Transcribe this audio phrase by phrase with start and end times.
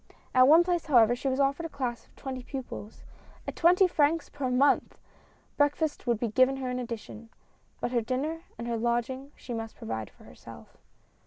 [0.33, 3.03] At one place, however, she was offered a class of twenty pupils,
[3.47, 4.97] at twenty francs per month!
[5.57, 7.29] Breakfast would be given her in addition,
[7.79, 10.75] but her dinner and her lodging she must provide for herself.